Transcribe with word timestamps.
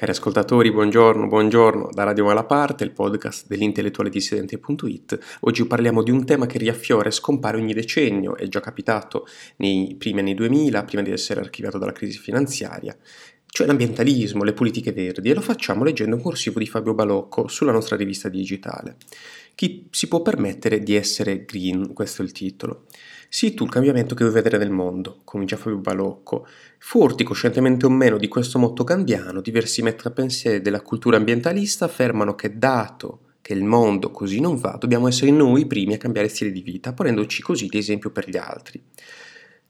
Cari 0.00 0.12
ascoltatori, 0.12 0.72
buongiorno, 0.72 1.26
buongiorno 1.26 1.90
da 1.92 2.04
Radio 2.04 2.24
Malaparte, 2.24 2.84
il 2.84 2.90
podcast 2.90 3.46
dell'intellettuale 3.46 4.08
dissidente.it. 4.08 5.18
Oggi 5.40 5.66
parliamo 5.66 6.02
di 6.02 6.10
un 6.10 6.24
tema 6.24 6.46
che 6.46 6.56
riaffiora 6.56 7.10
e 7.10 7.12
scompare 7.12 7.58
ogni 7.58 7.74
decennio, 7.74 8.34
è 8.34 8.48
già 8.48 8.60
capitato 8.60 9.26
nei 9.56 9.96
primi 9.98 10.20
anni 10.20 10.32
2000, 10.32 10.84
prima 10.84 11.02
di 11.02 11.10
essere 11.10 11.40
archiviato 11.40 11.76
dalla 11.76 11.92
crisi 11.92 12.16
finanziaria, 12.16 12.96
cioè 13.44 13.66
l'ambientalismo, 13.66 14.42
le 14.42 14.54
politiche 14.54 14.92
verdi, 14.92 15.28
e 15.28 15.34
lo 15.34 15.42
facciamo 15.42 15.84
leggendo 15.84 16.16
un 16.16 16.22
corsivo 16.22 16.60
di 16.60 16.66
Fabio 16.66 16.94
Balocco 16.94 17.46
sulla 17.46 17.72
nostra 17.72 17.96
rivista 17.96 18.30
digitale. 18.30 18.96
Chi 19.54 19.86
si 19.90 20.08
può 20.08 20.22
permettere 20.22 20.82
di 20.82 20.94
essere 20.94 21.44
green? 21.44 21.92
Questo 21.92 22.22
è 22.22 22.24
il 22.24 22.32
titolo. 22.32 22.86
Sii 23.32 23.54
tu 23.54 23.62
il 23.62 23.70
cambiamento 23.70 24.16
che 24.16 24.24
vuoi 24.24 24.34
vedere 24.34 24.58
nel 24.58 24.72
mondo, 24.72 25.20
comincia 25.22 25.56
Fabio 25.56 25.78
Balocco. 25.78 26.48
Furti, 26.80 27.22
coscientemente 27.22 27.86
o 27.86 27.88
meno, 27.88 28.18
di 28.18 28.26
questo 28.26 28.58
motto 28.58 28.82
gandiano, 28.82 29.40
diversi 29.40 29.84
pensieri 30.12 30.60
della 30.60 30.80
cultura 30.80 31.16
ambientalista 31.16 31.84
affermano 31.84 32.34
che 32.34 32.58
dato 32.58 33.34
che 33.40 33.52
il 33.52 33.62
mondo 33.62 34.10
così 34.10 34.40
non 34.40 34.56
va, 34.56 34.76
dobbiamo 34.80 35.06
essere 35.06 35.30
noi 35.30 35.60
i 35.60 35.66
primi 35.66 35.94
a 35.94 35.96
cambiare 35.96 36.26
stile 36.26 36.50
di 36.50 36.60
vita, 36.60 36.92
ponendoci 36.92 37.40
così 37.40 37.68
di 37.68 37.78
esempio 37.78 38.10
per 38.10 38.28
gli 38.28 38.36
altri. 38.36 38.82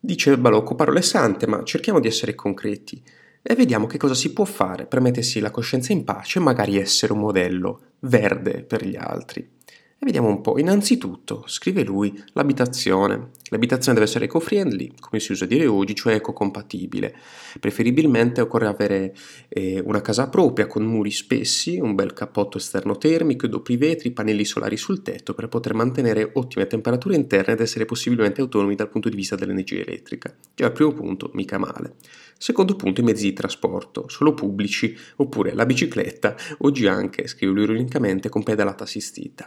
Dice 0.00 0.38
Balocco 0.38 0.74
parole 0.74 1.02
sante, 1.02 1.46
ma 1.46 1.62
cerchiamo 1.62 2.00
di 2.00 2.08
essere 2.08 2.34
concreti 2.34 3.02
e 3.42 3.54
vediamo 3.54 3.86
che 3.86 3.98
cosa 3.98 4.14
si 4.14 4.32
può 4.32 4.46
fare 4.46 4.86
per 4.86 5.02
mettersi 5.02 5.38
la 5.38 5.50
coscienza 5.50 5.92
in 5.92 6.04
pace 6.04 6.38
e 6.38 6.42
magari 6.42 6.78
essere 6.78 7.12
un 7.12 7.18
modello 7.18 7.80
verde 7.98 8.62
per 8.62 8.86
gli 8.86 8.96
altri. 8.96 9.58
E 10.02 10.06
vediamo 10.06 10.28
un 10.28 10.40
po'. 10.40 10.58
Innanzitutto, 10.58 11.44
scrive 11.46 11.84
lui, 11.84 12.18
l'abitazione. 12.32 13.32
L'abitazione 13.50 13.98
deve 13.98 14.08
essere 14.08 14.24
eco-friendly, 14.24 14.94
come 14.98 15.20
si 15.20 15.32
usa 15.32 15.44
dire 15.44 15.66
oggi, 15.66 15.94
cioè 15.94 16.14
ecocompatibile. 16.14 17.14
Preferibilmente 17.60 18.40
occorre 18.40 18.66
avere 18.66 19.14
eh, 19.50 19.78
una 19.84 20.00
casa 20.00 20.30
propria 20.30 20.66
con 20.66 20.84
muri 20.84 21.10
spessi, 21.10 21.78
un 21.78 21.94
bel 21.94 22.14
cappotto 22.14 22.56
esterno 22.56 22.96
termico, 22.96 23.46
doppi 23.46 23.76
vetri, 23.76 24.10
pannelli 24.12 24.46
solari 24.46 24.78
sul 24.78 25.02
tetto 25.02 25.34
per 25.34 25.48
poter 25.48 25.74
mantenere 25.74 26.30
ottime 26.32 26.66
temperature 26.66 27.14
interne 27.14 27.52
ed 27.52 27.60
essere 27.60 27.84
possibilmente 27.84 28.40
autonomi 28.40 28.76
dal 28.76 28.88
punto 28.88 29.10
di 29.10 29.16
vista 29.16 29.36
dell'energia 29.36 29.82
elettrica. 29.82 30.34
Già 30.54 30.64
al 30.64 30.72
primo 30.72 30.94
punto, 30.94 31.30
mica 31.34 31.58
male. 31.58 31.96
Secondo 32.38 32.74
punto, 32.74 33.02
i 33.02 33.04
mezzi 33.04 33.24
di 33.24 33.34
trasporto, 33.34 34.08
solo 34.08 34.32
pubblici, 34.32 34.96
oppure 35.16 35.52
la 35.52 35.66
bicicletta, 35.66 36.34
oggi 36.60 36.86
anche, 36.86 37.26
scrive 37.26 37.52
lui 37.52 37.64
ironicamente, 37.64 38.30
con 38.30 38.42
pedalata 38.42 38.84
assistita. 38.84 39.46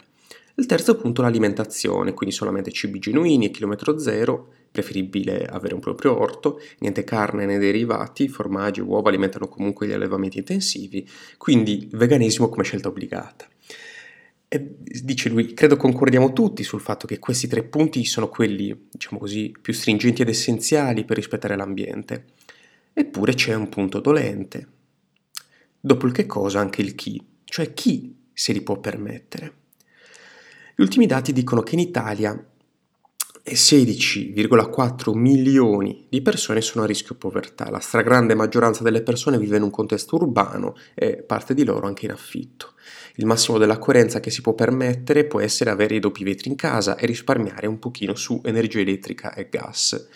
Il 0.56 0.68
terzo 0.68 0.96
punto 0.96 1.24
l'alimentazione, 1.24 2.14
quindi 2.14 2.36
solamente 2.36 2.72
cibi 2.72 3.00
genuini 3.00 3.48
e 3.48 3.52
chilometro 3.52 3.98
zero, 3.98 4.54
preferibile 4.72 5.46
avere 5.46 5.74
un 5.74 5.80
proprio 5.80 6.16
orto, 6.16 6.60
niente 6.80 7.04
carne 7.04 7.48
né 7.48 7.58
derivati, 7.58 8.28
formaggi 8.28 8.80
uova 8.80 9.10
alimentano 9.10 9.48
comunque 9.48 9.88
gli 9.88 9.94
allevamenti 9.94 10.38
intensivi, 10.38 11.10
quindi 11.38 11.90
veganesimo 11.94 12.50
come 12.50 12.64
scelta 12.64 12.90
obbligata. 12.90 13.48
E 14.48 14.76
dice 14.78 15.30
lui, 15.30 15.56
credo 15.56 15.76
concordiamo 15.76 16.32
tutti 16.34 16.62
sul 16.62 16.82
fatto 16.82 17.08
che 17.08 17.18
questi 17.18 17.48
tre 17.48 17.64
punti 17.64 18.06
sono 18.06 18.30
quelli, 18.30 18.90
diciamo 18.92 19.18
così, 19.18 19.52
più 19.60 19.74
stringenti 19.74 20.22
ed 20.22 20.30
essenziali 20.30 21.04
per 21.04 21.18
rispettare 21.18 21.56
l'ambiente. 21.56 22.26
Eppure 22.94 23.34
c'è 23.34 23.56
un 23.56 23.70
punto 23.70 24.00
dolente. 24.00 24.68
Dopo 25.80 26.06
il 26.06 26.12
che 26.12 26.28
cosa 26.28 26.60
anche 26.60 26.84
il 26.84 26.94
chi, 26.94 27.20
cioè 27.46 27.74
chi 27.74 28.16
se 28.32 28.54
li 28.54 28.62
può 28.62 28.80
permettere. 28.80 29.62
Gli 30.76 30.82
ultimi 30.82 31.06
dati 31.06 31.34
dicono 31.34 31.62
che 31.62 31.76
in 31.76 31.82
Italia 31.82 32.36
16,4 33.46 35.14
milioni 35.14 36.08
di 36.10 36.22
persone 36.24 36.62
sono 36.62 36.84
a 36.84 36.88
rischio 36.88 37.14
povertà. 37.14 37.70
La 37.70 37.80
stragrande 37.80 38.34
maggioranza 38.34 38.82
delle 38.82 39.04
persone 39.04 39.38
vive 39.38 39.58
in 39.58 39.64
un 39.64 39.70
contesto 39.70 40.16
urbano 40.16 40.76
e 40.96 41.18
parte 41.18 41.54
di 41.54 41.64
loro 41.64 41.86
anche 41.86 42.06
in 42.06 42.12
affitto. 42.12 42.74
Il 43.18 43.28
massimo 43.28 43.60
della 43.60 43.78
coerenza 43.78 44.20
che 44.20 44.32
si 44.32 44.42
può 44.42 44.54
permettere 44.54 45.26
può 45.26 45.40
essere 45.40 45.70
avere 45.70 45.94
i 45.94 46.00
doppi 46.00 46.24
vetri 46.24 46.50
in 46.50 46.56
casa 46.56 46.96
e 46.96 47.06
risparmiare 47.06 47.68
un 47.68 47.78
pochino 47.78 48.16
su 48.16 48.42
energia 48.44 48.80
elettrica 48.80 49.36
e 49.36 49.50
gas. 49.50 50.08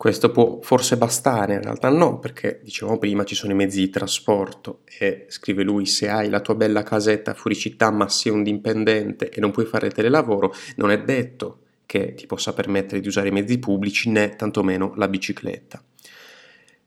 Questo 0.00 0.30
può 0.30 0.60
forse 0.62 0.96
bastare, 0.96 1.56
in 1.56 1.60
realtà 1.60 1.90
no, 1.90 2.18
perché 2.20 2.60
dicevamo 2.64 2.96
prima 2.96 3.22
ci 3.24 3.34
sono 3.34 3.52
i 3.52 3.54
mezzi 3.54 3.80
di 3.80 3.90
trasporto 3.90 4.80
e 4.98 5.26
scrive 5.28 5.62
lui 5.62 5.84
se 5.84 6.08
hai 6.08 6.30
la 6.30 6.40
tua 6.40 6.54
bella 6.54 6.82
casetta 6.82 7.34
fuori 7.34 7.54
città 7.54 7.90
ma 7.90 8.08
sei 8.08 8.32
un 8.32 8.42
dipendente 8.42 9.28
e 9.28 9.40
non 9.40 9.50
puoi 9.50 9.66
fare 9.66 9.90
telelavoro, 9.90 10.54
non 10.76 10.90
è 10.90 11.02
detto 11.02 11.58
che 11.84 12.14
ti 12.14 12.24
possa 12.24 12.54
permettere 12.54 13.02
di 13.02 13.08
usare 13.08 13.28
i 13.28 13.30
mezzi 13.30 13.58
pubblici 13.58 14.08
né 14.08 14.36
tantomeno 14.36 14.94
la 14.96 15.06
bicicletta. 15.06 15.84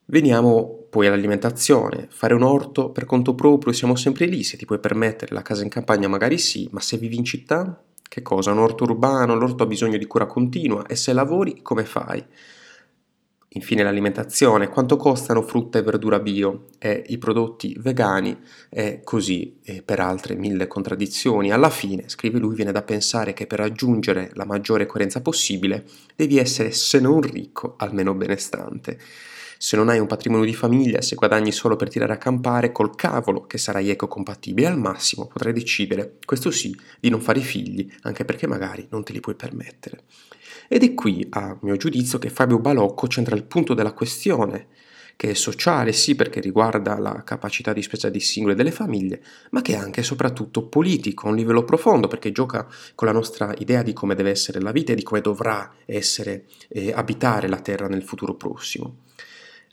Veniamo 0.06 0.88
poi 0.90 1.06
all'alimentazione. 1.06 2.08
Fare 2.10 2.34
un 2.34 2.42
orto 2.42 2.90
per 2.90 3.06
conto 3.06 3.36
proprio 3.36 3.74
siamo 3.74 3.96
sempre 3.96 4.26
lì, 4.26 4.42
se 4.42 4.58
ti 4.58 4.66
puoi 4.66 4.80
permettere 4.80 5.36
la 5.36 5.44
casa 5.44 5.62
in 5.62 5.70
campagna 5.70 6.08
magari 6.08 6.40
sì, 6.40 6.68
ma 6.72 6.80
se 6.80 6.98
vivi 6.98 7.18
in 7.18 7.26
città, 7.26 7.80
che 8.10 8.24
cosa? 8.24 8.50
Un 8.50 8.58
orto 8.58 8.86
urbano, 8.86 9.36
l'orto 9.36 9.62
ha 9.62 9.68
bisogno 9.68 10.00
di 10.00 10.08
cura 10.08 10.26
continua 10.26 10.88
e 10.88 10.96
se 10.96 11.14
lavori 11.14 11.62
come 11.62 11.86
fai? 11.86 12.26
Infine 13.56 13.84
l'alimentazione, 13.84 14.70
quanto 14.70 14.98
costano 14.98 15.44
frutta 15.44 15.78
e 15.78 15.84
verdura 15.84 16.20
bio 16.20 16.66
e 16.80 17.04
i 17.08 17.20
prodotti 17.20 17.76
vegani 17.80 18.36
e 18.70 19.02
così 19.04 19.60
e 19.64 19.84
per 19.84 20.00
altre 20.00 20.36
mille 20.36 20.68
contraddizioni. 20.68 21.52
Alla 21.52 21.70
fine, 21.70 22.10
scrive 22.10 22.40
lui, 22.40 22.56
viene 22.56 22.72
da 22.72 22.82
pensare 22.82 23.34
che 23.34 23.46
per 23.46 23.60
raggiungere 23.60 24.32
la 24.34 24.46
maggiore 24.46 24.88
coerenza 24.88 25.22
possibile 25.22 25.86
devi 26.16 26.38
essere 26.38 26.72
se 26.72 27.00
non 27.00 27.22
ricco, 27.22 27.76
almeno 27.78 28.16
benestante. 28.16 28.98
Se 29.66 29.78
non 29.78 29.88
hai 29.88 29.98
un 29.98 30.08
patrimonio 30.08 30.44
di 30.44 30.54
famiglia, 30.54 31.00
se 31.00 31.16
guadagni 31.16 31.54
solo 31.54 31.78
per 31.78 31.88
tirare 31.88 32.12
a 32.12 32.18
campare, 32.18 32.74
col 32.74 32.98
cavolo 32.98 33.48
che 33.48 33.58
sarai 33.58 33.90
ecocompatibile, 33.90 34.68
al 34.68 34.78
massimo 34.78 35.26
potrai 35.26 35.54
decidere, 35.54 36.18
questo 36.26 36.52
sì, 36.52 36.78
di 37.00 37.08
non 37.08 37.22
fare 37.22 37.40
figli, 37.40 37.90
anche 38.02 38.26
perché 38.26 38.46
magari 38.46 38.86
non 38.90 39.06
te 39.06 39.14
li 39.14 39.22
puoi 39.22 39.36
permettere. 39.36 40.02
Ed 40.68 40.84
è 40.84 40.94
qui, 40.94 41.26
a 41.30 41.58
mio 41.62 41.78
giudizio, 41.78 42.20
che 42.20 42.30
Fabio 42.30 42.60
Balocco 42.60 43.08
centra 43.08 43.38
il 43.38 43.46
punto 43.46 43.74
della 43.74 43.94
questione, 43.94 44.68
che 45.16 45.30
è 45.30 45.34
sociale 45.34 45.94
sì 45.94 46.16
perché 46.16 46.42
riguarda 46.42 47.00
la 47.00 47.24
capacità 47.24 47.72
di 47.72 47.82
spesa 47.82 48.10
di 48.10 48.20
singole 48.20 48.56
delle 48.56 48.72
famiglie, 48.72 49.24
ma 49.52 49.62
che 49.62 49.76
è 49.76 49.78
anche 49.78 50.02
e 50.02 50.04
soprattutto 50.04 50.68
politico, 50.68 51.28
a 51.28 51.30
un 51.30 51.38
livello 51.38 51.64
profondo, 51.64 52.10
perché 52.10 52.34
gioca 52.34 52.68
con 52.96 53.08
la 53.08 53.14
nostra 53.14 53.54
idea 53.60 53.82
di 53.82 53.94
come 53.94 54.14
deve 54.14 54.32
essere 54.32 54.60
la 54.60 54.74
vita 54.74 54.92
e 54.92 54.96
di 54.96 55.04
come 55.04 55.22
dovrà 55.22 55.74
essere 55.86 56.48
e 56.68 56.88
eh, 56.88 56.92
abitare 56.92 57.48
la 57.48 57.62
Terra 57.62 57.88
nel 57.88 58.04
futuro 58.04 58.36
prossimo. 58.36 59.12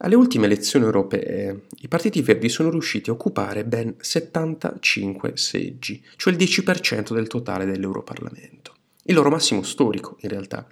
Alle 0.03 0.15
ultime 0.15 0.47
elezioni 0.47 0.87
europee 0.87 1.67
i 1.81 1.89
partiti 1.89 2.23
verdi 2.23 2.49
sono 2.49 2.71
riusciti 2.71 3.11
a 3.11 3.13
occupare 3.13 3.67
ben 3.67 3.97
75 3.99 5.33
seggi, 5.35 6.03
cioè 6.17 6.33
il 6.33 6.39
10% 6.39 7.13
del 7.13 7.27
totale 7.27 7.67
dell'Europarlamento. 7.67 8.75
Il 9.03 9.15
loro 9.15 9.29
massimo 9.29 9.63
storico, 9.63 10.17
in 10.21 10.31
realtà. 10.31 10.67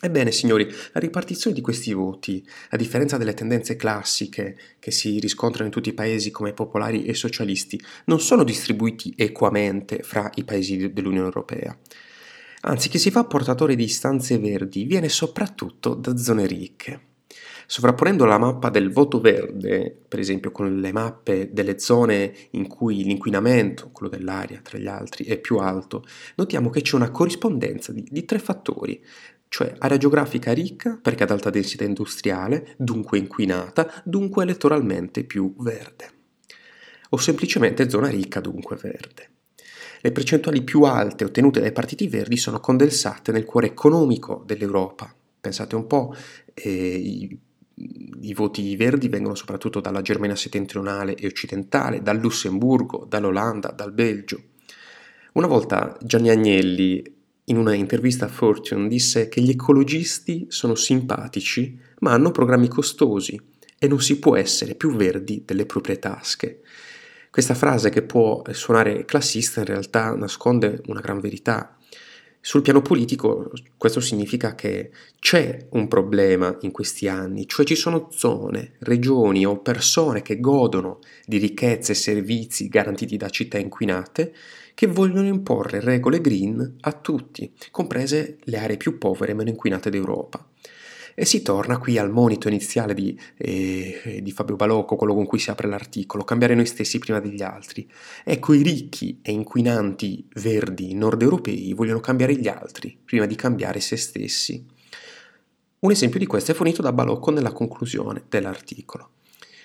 Ebbene, 0.00 0.32
signori, 0.32 0.66
la 0.92 1.00
ripartizione 1.00 1.54
di 1.54 1.60
questi 1.60 1.92
voti, 1.92 2.46
a 2.70 2.78
differenza 2.78 3.18
delle 3.18 3.34
tendenze 3.34 3.76
classiche 3.76 4.56
che 4.78 4.90
si 4.90 5.18
riscontrano 5.18 5.66
in 5.66 5.72
tutti 5.72 5.90
i 5.90 5.94
paesi 5.94 6.30
come 6.30 6.54
popolari 6.54 7.04
e 7.04 7.12
socialisti, 7.12 7.78
non 8.06 8.20
sono 8.20 8.42
distribuiti 8.42 9.12
equamente 9.18 9.98
fra 10.02 10.30
i 10.36 10.44
paesi 10.44 10.94
dell'Unione 10.94 11.26
Europea. 11.26 11.76
Anzi, 12.62 12.88
chi 12.88 12.98
si 12.98 13.10
fa 13.10 13.24
portatore 13.24 13.76
di 13.76 13.84
istanze 13.84 14.38
verdi 14.38 14.84
viene 14.84 15.10
soprattutto 15.10 15.92
da 15.92 16.16
zone 16.16 16.46
ricche. 16.46 17.14
Sovrapponendo 17.66 18.24
la 18.24 18.38
mappa 18.38 18.70
del 18.70 18.92
voto 18.92 19.20
verde, 19.20 19.96
per 20.06 20.20
esempio 20.20 20.52
con 20.52 20.80
le 20.80 20.92
mappe 20.92 21.50
delle 21.52 21.78
zone 21.78 22.32
in 22.50 22.68
cui 22.68 23.02
l'inquinamento, 23.02 23.90
quello 23.92 24.14
dell'aria 24.14 24.60
tra 24.62 24.78
gli 24.78 24.86
altri, 24.86 25.24
è 25.24 25.38
più 25.38 25.58
alto, 25.58 26.04
notiamo 26.36 26.70
che 26.70 26.82
c'è 26.82 26.94
una 26.94 27.10
corrispondenza 27.10 27.92
di, 27.92 28.06
di 28.08 28.24
tre 28.24 28.38
fattori 28.38 29.02
cioè 29.48 29.74
area 29.78 29.96
geografica 29.96 30.52
ricca 30.52 30.98
perché 31.00 31.22
ad 31.22 31.30
alta 31.30 31.50
densità 31.50 31.84
industriale, 31.84 32.74
dunque 32.76 33.18
inquinata, 33.18 34.02
dunque 34.04 34.42
elettoralmente 34.42 35.24
più 35.24 35.54
verde. 35.58 36.10
O 37.10 37.16
semplicemente 37.16 37.88
zona 37.88 38.08
ricca, 38.08 38.40
dunque 38.40 38.76
verde. 38.76 39.30
Le 40.00 40.12
percentuali 40.12 40.62
più 40.62 40.82
alte 40.82 41.24
ottenute 41.24 41.60
dai 41.60 41.72
partiti 41.72 42.08
verdi 42.08 42.36
sono 42.36 42.60
condensate 42.60 43.32
nel 43.32 43.44
cuore 43.44 43.68
economico 43.68 44.42
dell'Europa. 44.44 45.14
Pensate 45.40 45.76
un 45.76 45.86
po', 45.86 46.14
eh, 46.52 46.70
i, 46.70 47.38
i 47.78 48.32
voti 48.32 48.74
verdi 48.76 49.08
vengono 49.08 49.34
soprattutto 49.34 49.80
dalla 49.80 50.02
Germania 50.02 50.36
settentrionale 50.36 51.14
e 51.14 51.26
occidentale, 51.26 52.02
dal 52.02 52.18
Lussemburgo, 52.18 53.06
dall'Olanda, 53.08 53.70
dal 53.70 53.92
Belgio. 53.92 54.42
Una 55.32 55.46
volta 55.46 55.96
Gianni 56.00 56.30
Agnelli 56.30 57.14
in 57.44 57.58
una 57.58 57.74
intervista 57.74 58.24
a 58.24 58.28
Fortune 58.28 58.88
disse 58.88 59.28
che 59.28 59.40
gli 59.40 59.50
ecologisti 59.50 60.46
sono 60.48 60.74
simpatici 60.74 61.78
ma 62.00 62.12
hanno 62.12 62.30
programmi 62.30 62.68
costosi 62.68 63.40
e 63.78 63.86
non 63.86 64.00
si 64.00 64.18
può 64.18 64.36
essere 64.36 64.74
più 64.74 64.96
verdi 64.96 65.42
delle 65.44 65.66
proprie 65.66 65.98
tasche. 65.98 66.62
Questa 67.30 67.54
frase 67.54 67.90
che 67.90 68.02
può 68.02 68.42
suonare 68.50 69.04
classista 69.04 69.60
in 69.60 69.66
realtà 69.66 70.14
nasconde 70.14 70.80
una 70.86 71.00
gran 71.00 71.20
verità. 71.20 71.75
Sul 72.46 72.62
piano 72.62 72.80
politico 72.80 73.50
questo 73.76 73.98
significa 73.98 74.54
che 74.54 74.92
c'è 75.18 75.66
un 75.70 75.88
problema 75.88 76.56
in 76.60 76.70
questi 76.70 77.08
anni, 77.08 77.48
cioè 77.48 77.66
ci 77.66 77.74
sono 77.74 78.06
zone, 78.12 78.74
regioni 78.82 79.44
o 79.44 79.58
persone 79.58 80.22
che 80.22 80.38
godono 80.38 81.00
di 81.24 81.38
ricchezze 81.38 81.90
e 81.90 81.96
servizi 81.96 82.68
garantiti 82.68 83.16
da 83.16 83.30
città 83.30 83.58
inquinate 83.58 84.32
che 84.74 84.86
vogliono 84.86 85.26
imporre 85.26 85.80
regole 85.80 86.20
green 86.20 86.76
a 86.82 86.92
tutti, 86.92 87.52
comprese 87.72 88.38
le 88.44 88.58
aree 88.58 88.76
più 88.76 88.96
povere 88.96 89.32
e 89.32 89.34
meno 89.34 89.50
inquinate 89.50 89.90
d'Europa. 89.90 90.46
E 91.18 91.24
si 91.24 91.40
torna 91.40 91.78
qui 91.78 91.96
al 91.96 92.10
monito 92.10 92.46
iniziale 92.46 92.92
di, 92.92 93.18
eh, 93.38 94.20
di, 94.22 94.32
Fabio 94.32 94.54
Balocco, 94.54 94.96
quello 94.96 95.14
con 95.14 95.24
cui 95.24 95.38
si 95.38 95.48
apre 95.48 95.66
l'articolo, 95.66 96.24
cambiare 96.24 96.54
noi 96.54 96.66
stessi 96.66 96.98
prima 96.98 97.20
degli 97.20 97.40
altri. 97.40 97.88
Ecco, 98.22 98.52
i 98.52 98.60
ricchi 98.60 99.20
e 99.22 99.32
inquinanti 99.32 100.28
verdi 100.34 100.92
nord 100.92 101.22
europei 101.22 101.72
vogliono 101.72 102.00
cambiare 102.00 102.36
gli 102.36 102.48
altri 102.48 102.98
prima 103.02 103.24
di 103.24 103.34
cambiare 103.34 103.80
se 103.80 103.96
stessi. 103.96 104.62
Un 105.78 105.90
esempio 105.90 106.18
di 106.18 106.26
questo 106.26 106.50
è 106.50 106.54
fornito 106.54 106.82
da 106.82 106.92
Balocco 106.92 107.30
nella 107.30 107.52
conclusione 107.52 108.24
dell'articolo. 108.28 109.12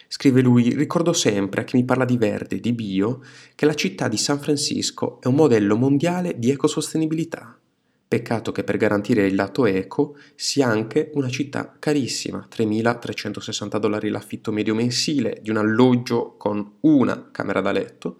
Scrive 0.07 0.39
lui, 0.39 0.74
ricordo 0.74 1.12
sempre 1.12 1.62
a 1.62 1.63
chi 1.65 1.75
mi 1.75 1.83
parla 1.83 2.06
di 2.06 2.15
verde, 2.15 2.62
di 2.62 2.71
bio, 2.71 3.21
che 3.56 3.65
la 3.65 3.74
città 3.74 4.07
di 4.07 4.15
San 4.15 4.39
Francisco 4.39 5.19
è 5.19 5.27
un 5.27 5.36
modello 5.36 5.75
mondiale 5.75 6.39
di 6.39 6.50
ecosostenibilità. 6.50 7.60
Peccato 8.11 8.51
che 8.51 8.65
per 8.65 8.75
garantire 8.75 9.25
il 9.25 9.35
lato 9.35 9.65
eco 9.65 10.17
sia 10.35 10.67
anche 10.67 11.11
una 11.13 11.29
città 11.29 11.77
carissima, 11.79 12.45
3.360 12.53 13.77
dollari 13.77 14.09
l'affitto 14.09 14.51
medio 14.51 14.75
mensile 14.75 15.39
di 15.41 15.49
un 15.49 15.55
alloggio 15.55 16.35
con 16.35 16.73
una 16.81 17.29
camera 17.31 17.61
da 17.61 17.71
letto, 17.71 18.19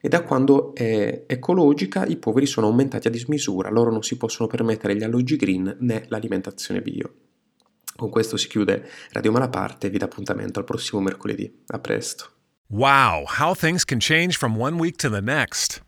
e 0.00 0.08
da 0.08 0.22
quando 0.22 0.74
è 0.74 1.24
ecologica 1.26 2.06
i 2.06 2.16
poveri 2.16 2.46
sono 2.46 2.68
aumentati 2.68 3.08
a 3.08 3.10
dismisura, 3.10 3.68
loro 3.68 3.90
non 3.90 4.02
si 4.02 4.16
possono 4.16 4.48
permettere 4.48 4.96
gli 4.96 5.04
alloggi 5.04 5.36
green 5.36 5.76
né 5.80 6.06
l'alimentazione 6.08 6.80
bio. 6.80 7.14
Con 7.96 8.08
questo 8.08 8.38
si 8.38 8.48
chiude 8.48 8.88
Radio 9.10 9.30
Malaparte 9.30 9.88
e 9.88 9.90
vi 9.90 9.98
dà 9.98 10.06
appuntamento 10.06 10.58
al 10.58 10.64
prossimo 10.64 11.02
mercoledì. 11.02 11.64
A 11.66 11.78
presto. 11.80 12.30
Wow, 12.68 13.24
how 13.38 13.52
things 13.54 13.84
can 13.84 13.98
change 14.00 14.38
from 14.38 14.58
one 14.58 14.78
week 14.78 14.96
to 14.96 15.10
the 15.10 15.20
next. 15.20 15.84